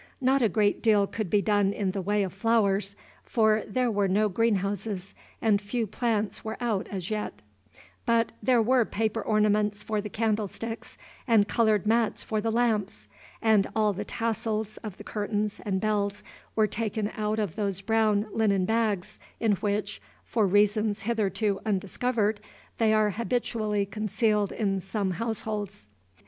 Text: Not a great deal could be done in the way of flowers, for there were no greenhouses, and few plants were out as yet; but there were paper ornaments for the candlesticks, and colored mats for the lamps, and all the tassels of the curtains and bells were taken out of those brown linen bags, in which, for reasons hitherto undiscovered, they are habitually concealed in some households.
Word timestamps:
Not 0.19 0.41
a 0.41 0.49
great 0.49 0.81
deal 0.81 1.05
could 1.05 1.29
be 1.29 1.43
done 1.43 1.71
in 1.73 1.91
the 1.91 2.01
way 2.01 2.23
of 2.23 2.33
flowers, 2.33 2.95
for 3.23 3.61
there 3.67 3.91
were 3.91 4.07
no 4.07 4.29
greenhouses, 4.29 5.13
and 5.43 5.61
few 5.61 5.85
plants 5.85 6.43
were 6.43 6.57
out 6.59 6.87
as 6.89 7.11
yet; 7.11 7.43
but 8.07 8.31
there 8.41 8.63
were 8.63 8.83
paper 8.83 9.21
ornaments 9.21 9.83
for 9.83 10.01
the 10.01 10.09
candlesticks, 10.09 10.97
and 11.27 11.47
colored 11.47 11.85
mats 11.85 12.23
for 12.23 12.41
the 12.41 12.49
lamps, 12.51 13.07
and 13.43 13.67
all 13.75 13.93
the 13.93 14.03
tassels 14.03 14.77
of 14.77 14.97
the 14.97 15.03
curtains 15.03 15.61
and 15.67 15.79
bells 15.79 16.23
were 16.55 16.65
taken 16.65 17.11
out 17.15 17.37
of 17.37 17.55
those 17.55 17.79
brown 17.81 18.25
linen 18.33 18.65
bags, 18.65 19.19
in 19.39 19.51
which, 19.57 20.01
for 20.25 20.47
reasons 20.47 21.03
hitherto 21.03 21.59
undiscovered, 21.63 22.39
they 22.79 22.91
are 22.91 23.11
habitually 23.11 23.85
concealed 23.85 24.51
in 24.51 24.81
some 24.81 25.11
households. 25.11 25.85